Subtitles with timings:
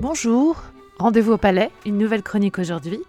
[0.00, 0.62] Bonjour,
[1.00, 3.00] rendez-vous au palais, une nouvelle chronique aujourd'hui.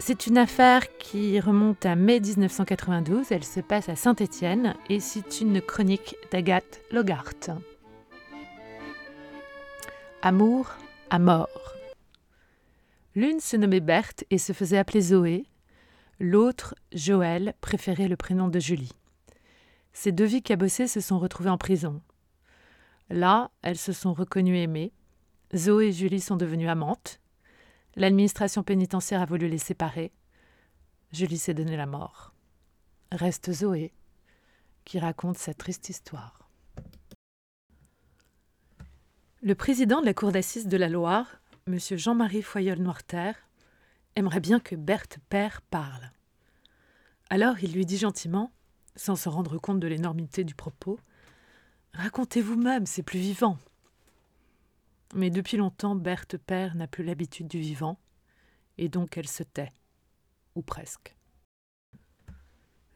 [0.00, 5.40] C'est une affaire qui remonte à mai 1992, elle se passe à Saint-Étienne et c'est
[5.40, 7.30] une chronique d'Agathe Logart.
[10.20, 10.72] Amour
[11.10, 11.76] à mort.
[13.14, 15.46] L'une se nommait Berthe et se faisait appeler Zoé,
[16.18, 18.96] l'autre, Joël, préférait le prénom de Julie.
[19.92, 22.02] Ces deux vies cabossées se sont retrouvées en prison.
[23.10, 24.92] Là, elles se sont reconnues aimées.
[25.56, 27.20] Zoé et Julie sont devenues amantes.
[27.94, 30.12] L'administration pénitentiaire a voulu les séparer.
[31.12, 32.34] Julie s'est donné la mort.
[33.12, 33.92] Reste Zoé,
[34.84, 36.48] qui raconte sa triste histoire.
[39.42, 41.78] Le président de la cour d'assises de la Loire, M.
[41.78, 43.36] Jean-Marie Foyol-Noirterre,
[44.16, 46.10] aimerait bien que Berthe Père parle.
[47.30, 48.50] Alors il lui dit gentiment,
[48.96, 50.98] sans se rendre compte de l'énormité du propos
[51.92, 53.56] Racontez vous-même, c'est plus vivant.
[55.14, 58.00] Mais depuis longtemps, Berthe Père n'a plus l'habitude du vivant,
[58.78, 59.70] et donc elle se tait,
[60.56, 61.16] ou presque.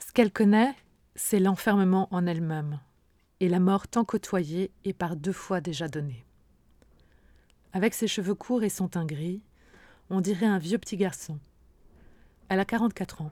[0.00, 0.74] Ce qu'elle connaît,
[1.14, 2.80] c'est l'enfermement en elle-même,
[3.38, 6.26] et la mort tant côtoyée et par deux fois déjà donnée.
[7.72, 9.40] Avec ses cheveux courts et son teint gris,
[10.10, 11.38] on dirait un vieux petit garçon.
[12.48, 13.30] Elle a 44 ans.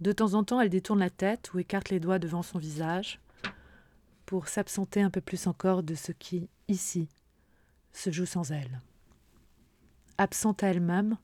[0.00, 3.18] De temps en temps, elle détourne la tête ou écarte les doigts devant son visage
[4.26, 7.08] pour s'absenter un peu plus encore de ce qui, ici,
[7.92, 8.80] se joue sans elle.
[10.18, 11.16] Absente à elle-même,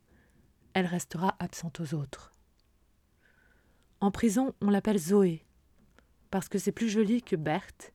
[0.72, 2.32] elle restera absente aux autres.
[4.00, 5.44] En prison, on l'appelle Zoé,
[6.30, 7.92] parce que c'est plus joli que Berthe,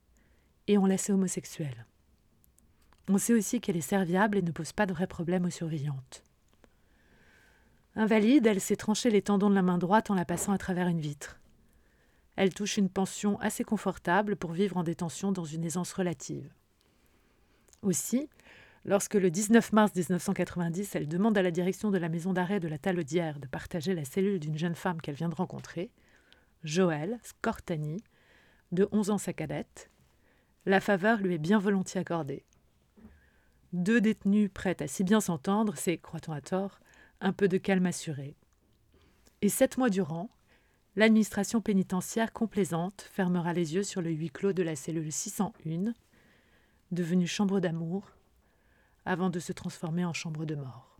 [0.66, 1.86] et on la sait homosexuelle.
[3.08, 6.24] On sait aussi qu'elle est serviable et ne pose pas de vrais problèmes aux surveillantes.
[7.96, 10.86] Invalide, elle s'est tranché les tendons de la main droite en la passant à travers
[10.86, 11.40] une vitre.
[12.36, 16.52] Elle touche une pension assez confortable pour vivre en détention dans une aisance relative.
[17.82, 18.28] Aussi,
[18.84, 22.68] lorsque le 19 mars 1990, elle demande à la direction de la maison d'arrêt de
[22.68, 25.90] la Talaudière de partager la cellule d'une jeune femme qu'elle vient de rencontrer,
[26.64, 28.02] Joël Scortani,
[28.72, 29.90] de 11 ans sa cadette,
[30.66, 32.44] la faveur lui est bien volontiers accordée.
[33.72, 36.80] Deux détenus prêtes à si bien s'entendre, c'est, croit-on à tort,
[37.20, 38.36] un peu de calme assuré.
[39.42, 40.28] Et sept mois durant,
[40.96, 45.94] l'administration pénitentiaire complaisante fermera les yeux sur le huis clos de la cellule 601,
[46.90, 48.10] devenue chambre d'amour,
[49.04, 50.98] avant de se transformer en chambre de mort.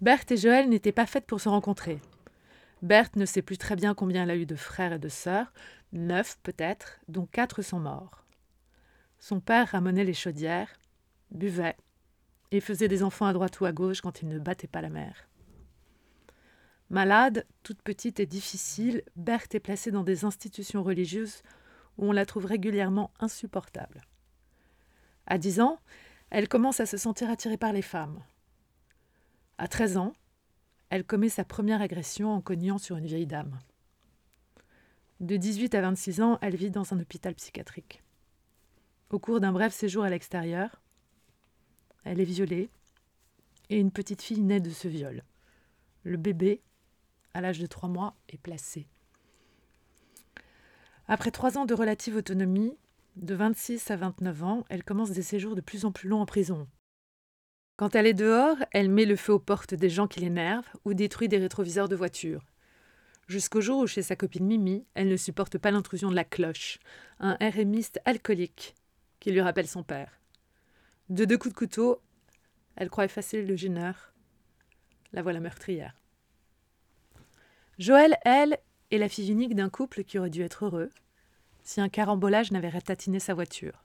[0.00, 2.00] Berthe et Joël n'étaient pas faites pour se rencontrer.
[2.82, 5.52] Berthe ne sait plus très bien combien elle a eu de frères et de sœurs,
[5.92, 8.24] neuf peut-être, dont quatre sont morts.
[9.18, 10.78] Son père ramenait les chaudières,
[11.30, 11.76] buvait
[12.50, 14.88] et faisait des enfants à droite ou à gauche quand il ne battait pas la
[14.88, 15.28] mère.
[16.88, 21.42] Malade, toute petite et difficile, Berthe est placée dans des institutions religieuses
[21.98, 24.00] où on la trouve régulièrement insupportable.
[25.30, 25.78] À dix ans,
[26.30, 28.20] elle commence à se sentir attirée par les femmes.
[29.58, 30.12] À treize ans,
[30.88, 33.60] elle commet sa première agression en cognant sur une vieille dame.
[35.20, 38.02] De 18 à 26 ans, elle vit dans un hôpital psychiatrique.
[39.10, 40.82] Au cours d'un bref séjour à l'extérieur,
[42.02, 42.68] elle est violée
[43.68, 45.22] et une petite fille naît de ce viol.
[46.02, 46.60] Le bébé,
[47.34, 48.88] à l'âge de trois mois, est placé.
[51.06, 52.76] Après trois ans de relative autonomie,
[53.16, 56.26] de 26 à 29 ans, elle commence des séjours de plus en plus longs en
[56.26, 56.68] prison.
[57.76, 60.94] Quand elle est dehors, elle met le feu aux portes des gens qui l'énervent ou
[60.94, 62.44] détruit des rétroviseurs de voitures.
[63.26, 66.78] Jusqu'au jour où, chez sa copine Mimi, elle ne supporte pas l'intrusion de la cloche,
[67.20, 68.74] un RMiste alcoolique
[69.18, 70.20] qui lui rappelle son père.
[71.08, 72.02] De deux coups de couteau,
[72.76, 74.12] elle croit effacer le gêneur.
[75.12, 76.00] La voilà meurtrière.
[77.78, 78.58] Joël, elle,
[78.90, 80.90] est la fille unique d'un couple qui aurait dû être heureux
[81.62, 83.84] si un carambolage n'avait ratatiné sa voiture.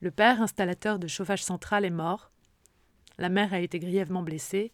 [0.00, 2.30] Le père, installateur de chauffage central, est mort.
[3.18, 4.72] La mère a été grièvement blessée.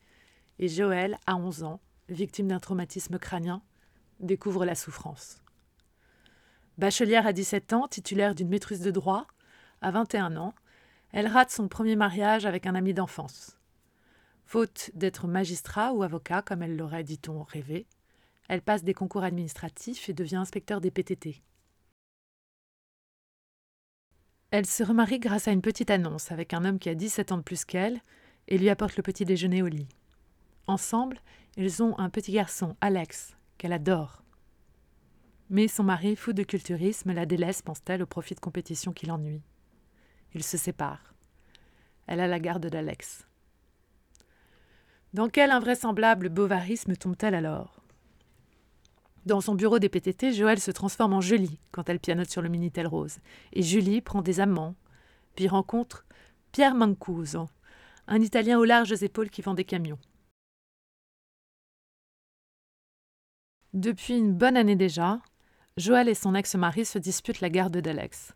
[0.59, 3.63] Et Joël, à 11 ans, victime d'un traumatisme crânien,
[4.19, 5.41] découvre la souffrance.
[6.79, 9.27] Bachelière à 17 ans, titulaire d'une maîtrise de droit,
[9.81, 10.55] à 21 ans,
[11.13, 13.59] elle rate son premier mariage avec un ami d'enfance.
[14.45, 17.87] Faute d'être magistrat ou avocat, comme elle l'aurait, dit-on, rêvé,
[18.49, 21.43] elle passe des concours administratifs et devient inspecteur des PTT.
[24.51, 27.37] Elle se remarie grâce à une petite annonce avec un homme qui a 17 ans
[27.37, 28.01] de plus qu'elle
[28.49, 29.89] et lui apporte le petit déjeuner au lit.
[30.67, 31.21] Ensemble,
[31.57, 34.25] ils ont un petit garçon, Alex, qu'elle adore.
[35.51, 39.43] Mais son mari, fou de culturisme, la délaisse, pense-t-elle, au profit de compétitions qui l'ennuient.
[40.35, 41.15] Ils se séparent.
[42.07, 43.27] Elle a la garde d'Alex.
[45.13, 47.80] Dans quel invraisemblable bovarisme tombe-t-elle alors?
[49.27, 52.49] Dans son bureau des PTT, Joël se transforme en Julie quand elle pianote sur le
[52.49, 53.19] Minitel rose.
[53.53, 54.75] Et Julie prend des amants,
[55.37, 56.07] puis rencontre
[56.53, 57.49] Pierre Mancuso,
[58.07, 59.99] un Italien aux larges épaules qui vend des camions.
[63.75, 65.21] Depuis une bonne année déjà,
[65.77, 68.35] Joël et son ex-mari se disputent la garde d'Alex.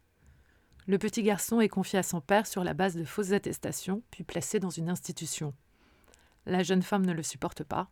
[0.86, 4.22] Le petit garçon est confié à son père sur la base de fausses attestations, puis
[4.22, 5.54] placé dans une institution.
[6.46, 7.88] La jeune femme ne le supporte pas,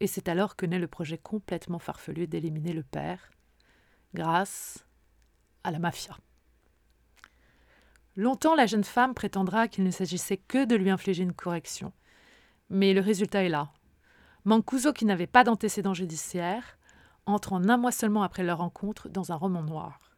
[0.00, 3.30] et c'est alors que naît le projet complètement farfelu d'éliminer le père,
[4.14, 4.86] grâce
[5.64, 6.16] à la mafia.
[8.16, 11.92] Longtemps, la jeune femme prétendra qu'il ne s'agissait que de lui infliger une correction.
[12.70, 13.72] Mais le résultat est là.
[14.44, 16.78] Mancuso, qui n'avait pas d'antécédent judiciaire,
[17.26, 20.16] entre en un mois seulement après leur rencontre dans un roman noir.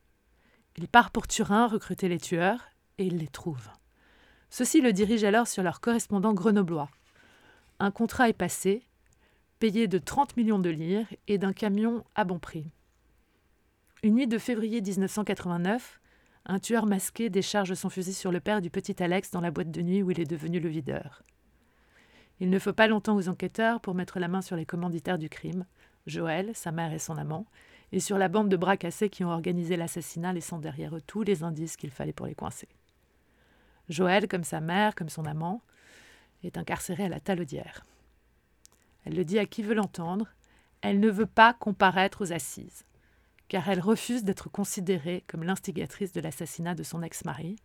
[0.77, 3.69] Il part pour Turin recruter les tueurs et il les trouve.
[4.51, 6.91] Ceux-ci le dirigent alors sur leur correspondant grenoblois.
[7.81, 8.88] Un contrat est passé,
[9.59, 12.71] payé de 30 millions de lire et d'un camion à bon prix.
[14.03, 16.01] Une nuit de février 1989,
[16.47, 19.71] un tueur masqué décharge son fusil sur le père du petit Alex dans la boîte
[19.71, 21.23] de nuit où il est devenu le videur.
[22.41, 25.29] Il ne faut pas longtemps aux enquêteurs pour mettre la main sur les commanditaires du
[25.29, 25.67] crime,
[26.07, 27.47] Joël, sa mère et son amant,
[27.91, 31.23] et sur la bande de bras cassés qui ont organisé l'assassinat, laissant derrière eux tous
[31.23, 32.69] les indices qu'il fallait pour les coincer.
[33.89, 35.63] Joël, comme sa mère, comme son amant,
[36.45, 37.83] est incarcérée à la talaudière.
[39.09, 40.27] Elle le dit à qui veut l'entendre,
[40.83, 42.85] elle ne veut pas comparaître aux assises,
[43.49, 47.57] car elle refuse d'être considérée comme l'instigatrice de l'assassinat de son ex-mari,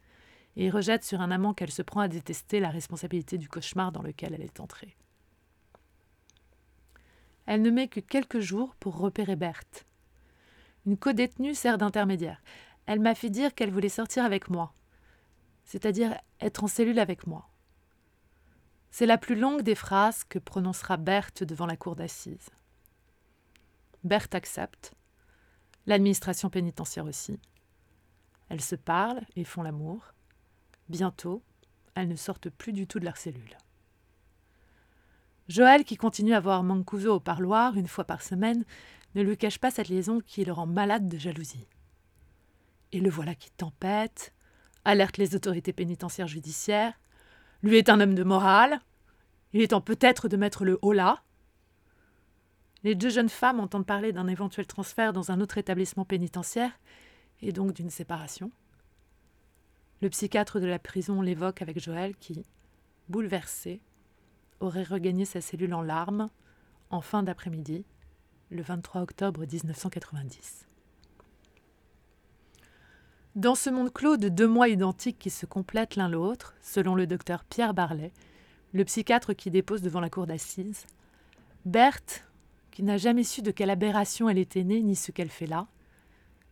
[0.56, 4.02] et rejette sur un amant qu'elle se prend à détester la responsabilité du cauchemar dans
[4.02, 4.96] lequel elle est entrée.
[7.46, 9.86] Elle ne met que quelques jours pour repérer Berthe,
[10.86, 12.42] une codétenue sert d'intermédiaire.
[12.86, 14.74] Elle m'a fait dire qu'elle voulait sortir avec moi,
[15.66, 17.50] c'est-à-dire être en cellule avec moi.
[18.96, 22.52] C'est la plus longue des phrases que prononcera Berthe devant la cour d'assises.
[24.04, 24.94] Berthe accepte,
[25.88, 27.40] l'administration pénitentiaire aussi.
[28.50, 30.14] Elles se parlent et font l'amour.
[30.90, 31.42] Bientôt,
[31.96, 33.58] elles ne sortent plus du tout de leur cellule.
[35.48, 38.64] Joël, qui continue à voir Mancuso au parloir une fois par semaine,
[39.16, 41.68] ne lui cache pas cette liaison qui le rend malade de jalousie.
[42.92, 44.36] Et le voilà qui tempête,
[44.86, 46.94] alerte les autorités pénitentiaires judiciaires,
[47.64, 48.80] lui est un homme de morale,
[49.54, 51.24] il est temps peut-être de mettre le haut là.
[52.84, 56.72] Les deux jeunes femmes entendent parler d'un éventuel transfert dans un autre établissement pénitentiaire,
[57.42, 58.52] et donc d'une séparation.
[60.02, 62.46] Le psychiatre de la prison l'évoque avec Joël qui,
[63.10, 63.82] bouleversé,
[64.60, 66.30] aurait regagné sa cellule en larmes
[66.90, 67.86] en fin d'après-midi
[68.50, 70.68] le 23 octobre 1990.
[73.36, 77.08] Dans ce monde clos de deux mois identiques qui se complètent l'un l'autre, selon le
[77.08, 78.14] docteur Pierre Barlet,
[78.74, 80.86] le psychiatre qui dépose devant la cour d'assises,
[81.66, 82.30] Berthe,
[82.70, 85.66] qui n'a jamais su de quelle aberration elle était née ni ce qu'elle fait là,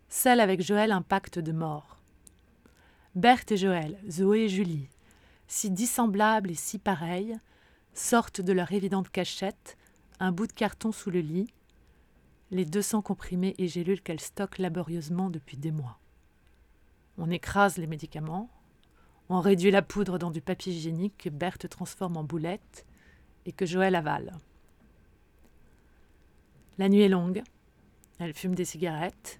[0.09, 1.99] scelle avec Joël un pacte de mort.
[3.13, 4.89] Berthe et Joël, Zoé et Julie,
[5.47, 7.37] si dissemblables et si pareilles,
[7.93, 9.77] sortent de leur évidente cachette,
[10.19, 11.53] un bout de carton sous le lit,
[12.49, 16.00] les 200 comprimés et gélules qu'elle stocke laborieusement depuis des mois.
[17.17, 18.49] On écrase les médicaments,
[19.29, 22.85] on réduit la poudre dans du papier hygiénique que Berthe transforme en boulettes
[23.45, 24.33] et que Joël avale.
[26.77, 27.43] La nuit est longue,
[28.19, 29.39] elle fume des cigarettes.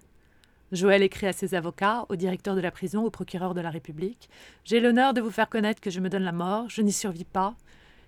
[0.72, 4.30] Joël écrit à ses avocats, au directeur de la prison, au procureur de la République.
[4.64, 7.24] J'ai l'honneur de vous faire connaître que je me donne la mort, je n'y survis
[7.24, 7.54] pas.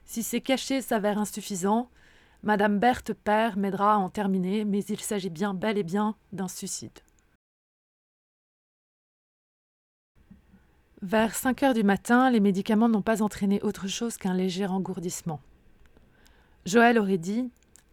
[0.06, 1.90] Si ces cachets s'avèrent insuffisants,
[2.42, 6.49] Madame Berthe Père m'aidera à en terminer, mais il s'agit bien bel et bien d'un
[6.49, 6.99] suicide.
[11.04, 15.38] Vers 5 heures du matin, les médicaments n'ont pas entraîné autre chose qu'un léger engourdissement.
[16.64, 17.50] Joël aurait dit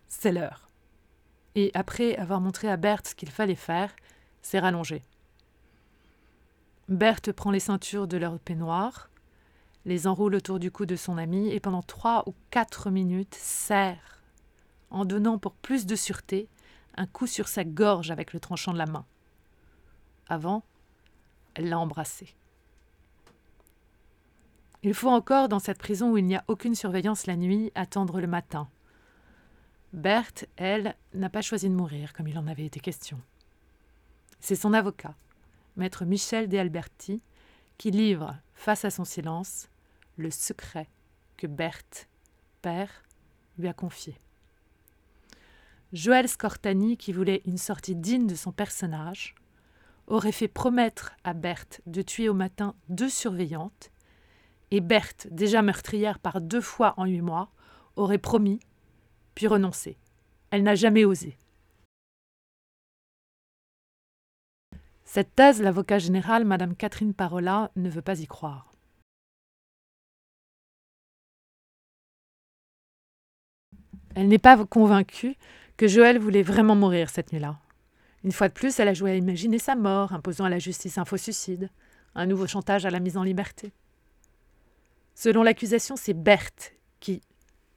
[0.07, 0.69] C'est l'heure.
[1.55, 3.93] Et après avoir montré à Berthe ce qu'il fallait faire,
[4.41, 5.03] s'est rallongé.
[6.87, 9.09] Berthe prend les ceintures de leur peignoir,
[9.83, 14.23] les enroule autour du cou de son ami et pendant trois ou quatre minutes serre
[14.89, 16.47] en donnant pour plus de sûreté
[16.95, 19.05] un coup sur sa gorge avec le tranchant de la main.
[20.29, 20.63] Avant,
[21.55, 22.33] elle l'a embrassé.
[24.83, 28.19] Il faut encore, dans cette prison où il n'y a aucune surveillance la nuit, attendre
[28.19, 28.67] le matin.
[29.93, 33.19] Berthe, elle, n'a pas choisi de mourir comme il en avait été question.
[34.39, 35.13] C'est son avocat,
[35.75, 37.21] maître Michel De Alberti,
[37.77, 39.69] qui livre, face à son silence,
[40.17, 40.87] le secret
[41.37, 42.07] que Berthe,
[42.61, 43.03] père,
[43.59, 44.19] lui a confié.
[45.93, 49.35] Joël Scortani, qui voulait une sortie digne de son personnage,
[50.07, 53.91] aurait fait promettre à Berthe de tuer au matin deux surveillantes,
[54.71, 57.51] et Berthe, déjà meurtrière par deux fois en huit mois,
[57.95, 58.59] aurait promis,
[59.35, 59.97] puis renoncé.
[60.49, 61.37] Elle n'a jamais osé.
[65.03, 68.71] Cette thèse, l'avocat général, Madame Catherine Parola, ne veut pas y croire.
[74.15, 75.35] Elle n'est pas convaincue
[75.77, 77.59] que Joël voulait vraiment mourir cette nuit-là.
[78.23, 80.97] Une fois de plus, elle a joué à imaginer sa mort, imposant à la justice
[80.97, 81.69] un faux suicide,
[82.15, 83.73] un nouveau chantage à la mise en liberté.
[85.15, 87.21] Selon l'accusation, c'est Berthe qui,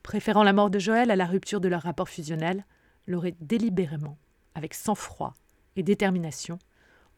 [0.03, 2.64] préférant la mort de Joël à la rupture de leur rapport fusionnel,
[3.07, 4.19] l'aurait délibérément,
[4.55, 5.35] avec sang-froid
[5.76, 6.59] et détermination,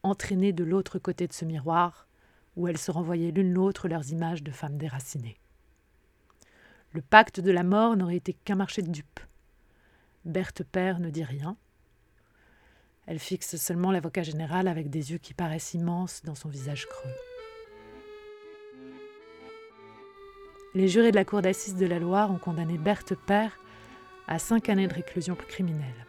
[0.03, 2.07] entraîné de l'autre côté de ce miroir,
[2.55, 5.37] où elles se renvoyaient l'une l'autre leurs images de femmes déracinées.
[6.91, 9.19] Le pacte de la mort n'aurait été qu'un marché de dupes.
[10.25, 11.55] Berthe Père ne dit rien.
[13.05, 17.36] Elle fixe seulement l'avocat général avec des yeux qui paraissent immenses dans son visage creux.
[20.77, 23.57] Les jurés de la cour d'assises de la Loire ont condamné Berthe Père
[24.27, 26.05] à cinq années de réclusion criminelle,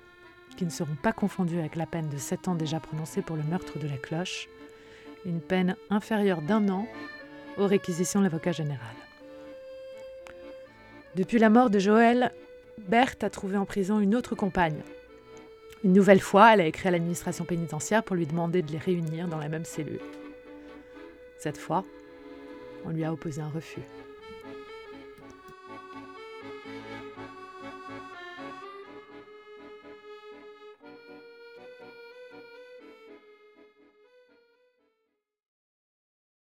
[0.59, 3.45] qui ne seront pas confondues avec la peine de sept ans déjà prononcée pour le
[3.45, 4.47] meurtre de la cloche,
[5.25, 6.87] une peine inférieure d'un an
[7.57, 8.95] aux réquisitions de l'avocat général.
[11.15, 12.35] Depuis la mort de Joël,
[12.77, 14.83] Berthe a trouvé en prison une autre compagne.
[15.83, 19.29] Une nouvelle fois, elle a écrit à l'administration pénitentiaire pour lui demander de les réunir
[19.29, 20.03] dans la même cellule.
[21.39, 21.87] Cette fois,
[22.85, 23.81] on lui a opposé un refus.